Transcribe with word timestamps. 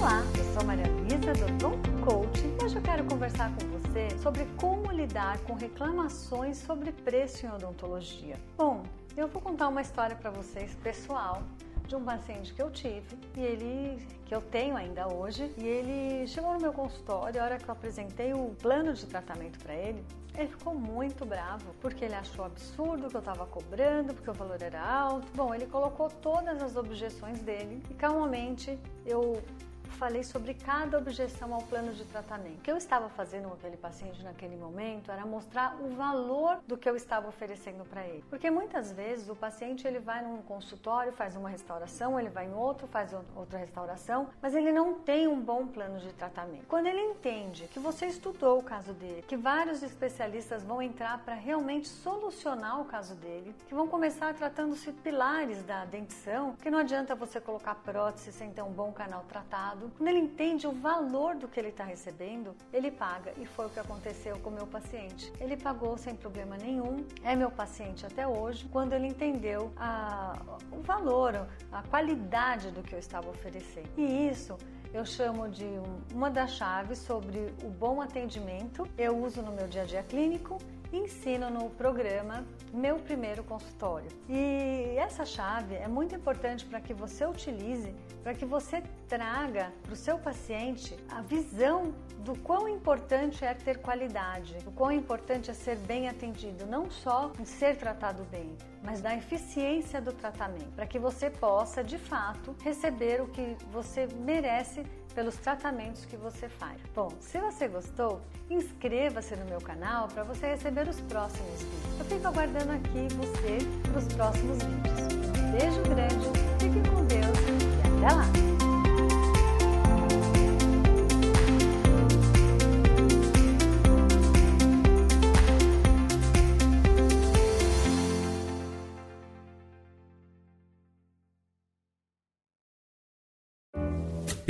Olá, 0.00 0.22
eu 0.38 0.44
sou 0.54 0.64
Maria 0.64 0.90
Luísa 0.90 1.34
do 1.34 1.66
Odonto 1.66 1.90
Coach 2.02 2.40
e 2.40 2.64
hoje 2.64 2.74
eu 2.74 2.80
quero 2.80 3.04
conversar 3.04 3.52
com 3.54 3.66
você 3.68 4.08
sobre 4.22 4.46
como 4.58 4.90
lidar 4.90 5.38
com 5.40 5.52
reclamações 5.52 6.56
sobre 6.56 6.90
preço 6.90 7.44
em 7.44 7.50
odontologia. 7.50 8.36
Bom, 8.56 8.82
eu 9.14 9.28
vou 9.28 9.42
contar 9.42 9.68
uma 9.68 9.82
história 9.82 10.16
para 10.16 10.30
vocês 10.30 10.74
pessoal 10.76 11.42
de 11.86 11.94
um 11.96 12.02
paciente 12.02 12.54
que 12.54 12.62
eu 12.62 12.70
tive 12.70 13.18
e 13.36 13.40
ele 13.40 14.08
que 14.24 14.34
eu 14.34 14.40
tenho 14.40 14.74
ainda 14.74 15.06
hoje 15.12 15.52
e 15.58 15.66
ele 15.66 16.26
chegou 16.26 16.54
no 16.54 16.60
meu 16.60 16.72
consultório 16.72 17.38
a 17.38 17.44
hora 17.44 17.58
que 17.58 17.68
eu 17.68 17.72
apresentei 17.72 18.32
o 18.32 18.54
plano 18.62 18.94
de 18.94 19.04
tratamento 19.04 19.58
para 19.58 19.74
ele 19.74 20.02
ele 20.34 20.48
ficou 20.48 20.74
muito 20.74 21.26
bravo 21.26 21.74
porque 21.78 22.06
ele 22.06 22.14
achou 22.14 22.46
absurdo 22.46 23.10
que 23.10 23.16
eu 23.16 23.20
estava 23.20 23.44
cobrando 23.44 24.14
porque 24.14 24.30
o 24.30 24.32
valor 24.32 24.62
era 24.62 24.80
alto 24.80 25.26
bom 25.34 25.54
ele 25.54 25.66
colocou 25.66 26.08
todas 26.08 26.62
as 26.62 26.74
objeções 26.74 27.40
dele 27.40 27.82
e 27.90 27.94
calmamente 27.94 28.78
eu 29.04 29.42
falei 29.90 30.22
sobre 30.22 30.54
cada 30.54 30.98
objeção 30.98 31.54
ao 31.54 31.62
plano 31.62 31.92
de 31.92 32.04
tratamento. 32.04 32.58
O 32.58 32.62
que 32.62 32.70
eu 32.70 32.76
estava 32.76 33.08
fazendo 33.08 33.48
com 33.48 33.54
aquele 33.54 33.76
paciente 33.76 34.22
naquele 34.22 34.56
momento 34.56 35.10
era 35.10 35.26
mostrar 35.26 35.76
o 35.80 35.90
valor 35.90 36.58
do 36.66 36.76
que 36.76 36.88
eu 36.88 36.96
estava 36.96 37.28
oferecendo 37.28 37.84
para 37.84 38.06
ele. 38.06 38.24
Porque 38.28 38.50
muitas 38.50 38.92
vezes 38.92 39.28
o 39.28 39.36
paciente 39.36 39.86
ele 39.86 39.98
vai 39.98 40.22
num 40.22 40.42
consultório, 40.42 41.12
faz 41.12 41.36
uma 41.36 41.48
restauração, 41.48 42.18
ele 42.18 42.30
vai 42.30 42.46
em 42.46 42.54
outro, 42.54 42.86
faz 42.86 43.14
outra 43.36 43.58
restauração, 43.58 44.28
mas 44.40 44.54
ele 44.54 44.72
não 44.72 44.94
tem 44.94 45.26
um 45.26 45.40
bom 45.40 45.66
plano 45.66 45.98
de 45.98 46.12
tratamento. 46.12 46.66
Quando 46.66 46.86
ele 46.86 47.00
entende 47.00 47.68
que 47.72 47.78
você 47.78 48.06
estudou 48.06 48.58
o 48.58 48.62
caso 48.62 48.92
dele, 48.92 49.24
que 49.26 49.36
vários 49.36 49.82
especialistas 49.82 50.62
vão 50.62 50.80
entrar 50.80 51.18
para 51.24 51.34
realmente 51.34 51.88
solucionar 51.88 52.80
o 52.80 52.84
caso 52.84 53.14
dele, 53.14 53.54
que 53.66 53.74
vão 53.74 53.86
começar 53.86 54.34
tratando-se 54.34 54.92
pilares 54.92 55.62
da 55.64 55.84
dentição, 55.84 56.54
que 56.56 56.70
não 56.70 56.78
adianta 56.78 57.14
você 57.14 57.40
colocar 57.40 57.74
prótese 57.74 58.32
sem 58.32 58.50
ter 58.50 58.62
um 58.62 58.72
bom 58.72 58.92
canal 58.92 59.24
tratado, 59.28 59.79
quando 59.96 60.08
ele 60.08 60.18
entende 60.18 60.66
o 60.66 60.72
valor 60.72 61.36
do 61.36 61.48
que 61.48 61.58
ele 61.58 61.68
está 61.68 61.84
recebendo, 61.84 62.54
ele 62.72 62.90
paga. 62.90 63.32
E 63.38 63.46
foi 63.46 63.66
o 63.66 63.70
que 63.70 63.80
aconteceu 63.80 64.38
com 64.38 64.50
o 64.50 64.52
meu 64.52 64.66
paciente. 64.66 65.32
Ele 65.40 65.56
pagou 65.56 65.96
sem 65.96 66.14
problema 66.14 66.56
nenhum, 66.56 67.04
é 67.22 67.34
meu 67.34 67.50
paciente 67.50 68.04
até 68.04 68.26
hoje, 68.26 68.68
quando 68.70 68.92
ele 68.92 69.06
entendeu 69.06 69.72
a, 69.76 70.38
o 70.72 70.80
valor, 70.82 71.46
a 71.72 71.82
qualidade 71.84 72.70
do 72.70 72.82
que 72.82 72.94
eu 72.94 72.98
estava 72.98 73.30
oferecendo. 73.30 73.88
E 73.96 74.28
isso 74.28 74.56
eu 74.92 75.04
chamo 75.06 75.48
de 75.48 75.66
uma 76.12 76.28
das 76.30 76.50
chaves 76.52 76.98
sobre 76.98 77.54
o 77.62 77.68
bom 77.68 78.00
atendimento. 78.00 78.86
Eu 78.98 79.16
uso 79.16 79.40
no 79.40 79.52
meu 79.52 79.68
dia 79.68 79.82
a 79.82 79.84
dia 79.84 80.02
clínico 80.02 80.58
ensino 80.92 81.50
no 81.50 81.70
programa 81.70 82.44
Meu 82.72 82.96
Primeiro 82.96 83.42
Consultório. 83.44 84.08
E 84.28 84.94
essa 84.96 85.24
chave 85.24 85.74
é 85.76 85.88
muito 85.88 86.14
importante 86.14 86.64
para 86.66 86.80
que 86.80 86.92
você 86.92 87.24
utilize, 87.24 87.94
para 88.22 88.34
que 88.34 88.44
você 88.44 88.82
traga 89.08 89.72
para 89.82 89.92
o 89.92 89.96
seu 89.96 90.18
paciente 90.18 90.96
a 91.08 91.20
visão 91.22 91.94
do 92.18 92.38
quão 92.38 92.68
importante 92.68 93.44
é 93.44 93.54
ter 93.54 93.78
qualidade, 93.78 94.54
do 94.58 94.70
quão 94.70 94.92
importante 94.92 95.50
é 95.50 95.54
ser 95.54 95.76
bem 95.76 96.08
atendido, 96.08 96.66
não 96.66 96.90
só 96.90 97.32
em 97.38 97.44
ser 97.44 97.76
tratado 97.76 98.24
bem, 98.24 98.56
mas 98.82 99.00
da 99.00 99.14
eficiência 99.14 100.00
do 100.00 100.12
tratamento, 100.12 100.70
para 100.74 100.86
que 100.86 100.98
você 100.98 101.30
possa 101.30 101.82
de 101.82 101.98
fato 101.98 102.54
receber 102.62 103.22
o 103.22 103.28
que 103.28 103.56
você 103.72 104.06
merece 104.24 104.84
pelos 105.14 105.36
tratamentos 105.36 106.04
que 106.04 106.16
você 106.16 106.48
faz. 106.48 106.80
Bom, 106.94 107.08
se 107.20 107.38
você 107.38 107.66
gostou, 107.68 108.20
inscreva-se 108.48 109.34
no 109.36 109.44
meu 109.46 109.60
canal 109.60 110.08
para 110.08 110.22
você 110.22 110.46
receber 110.48 110.79
os 110.88 111.00
próximos. 111.02 111.66
Eu 111.98 112.04
fico 112.04 112.28
aguardando 112.28 112.72
aqui 112.72 113.08
você 113.16 113.58
para 113.82 113.98
os 113.98 114.08
próximos 114.14 114.58
vídeos. 114.62 115.00
Um 115.38 115.52
beijo 115.52 115.82
grande, 115.82 116.26
fique 116.58 116.88
com 116.88 117.04
Deus 117.04 117.38
e 117.48 118.06
até 118.06 118.14
lá! 118.14 118.50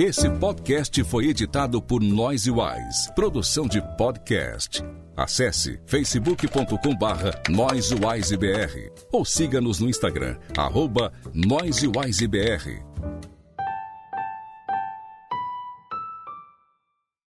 Esse 0.02 0.30
podcast 0.30 1.04
foi 1.04 1.26
editado 1.26 1.82
por 1.82 2.00
Noise 2.00 2.50
Wise, 2.50 3.12
produção 3.14 3.68
de 3.68 3.82
podcast. 3.98 4.82
Acesse 5.14 5.78
facebook.com 5.84 6.96
barra 6.96 7.32
ou 9.12 9.26
siga-nos 9.26 9.78
no 9.78 9.90
Instagram, 9.90 10.38
arroba 10.56 11.12
NoiseWiseBR. 11.34 12.89